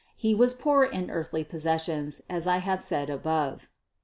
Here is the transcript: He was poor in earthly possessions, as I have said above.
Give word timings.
He 0.15 0.33
was 0.33 0.55
poor 0.55 0.83
in 0.83 1.11
earthly 1.11 1.43
possessions, 1.43 2.23
as 2.27 2.47
I 2.47 2.57
have 2.57 2.81
said 2.81 3.07
above. 3.07 3.69